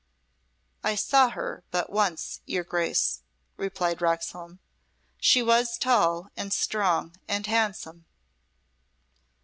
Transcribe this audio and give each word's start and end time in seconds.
"I 0.83 0.95
saw 0.95 1.29
her 1.29 1.63
but 1.69 1.91
once, 1.91 2.39
your 2.47 2.63
Grace," 2.63 3.21
replied 3.55 4.01
Roxholm. 4.01 4.57
"She 5.19 5.43
was 5.43 5.77
tall 5.77 6.29
and 6.35 6.51
strong 6.51 7.15
and 7.27 7.45
handsome." 7.45 8.05